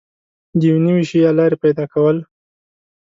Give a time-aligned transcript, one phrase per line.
[0.59, 2.17] د یو نوي شي یا لارې پیدا کول